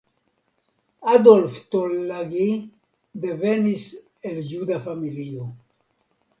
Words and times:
Adolf 1.15 1.59
Tollagi 1.75 2.47
devenis 3.27 3.87
el 4.33 4.43
juda 4.51 4.83
familio. 4.91 5.49